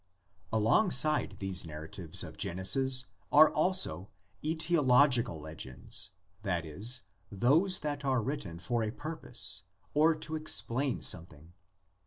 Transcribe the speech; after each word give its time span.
Alongside 0.51 1.35
these 1.37 1.63
narratives 1.63 2.23
of 2.23 2.35
Genesis 2.35 3.05
are 3.31 3.51
also 3.51 4.09
"aetiological" 4.43 5.39
legends, 5.39 6.09
that 6.41 6.65
is, 6.65 7.01
those 7.31 7.81
that 7.81 8.03
are 8.03 8.19
writ 8.19 8.41
ten 8.41 8.57
for 8.57 8.81
a 8.81 8.89
purpose, 8.89 9.61
or 9.93 10.15
to 10.15 10.35
explain 10.35 11.01
something. 11.03 11.53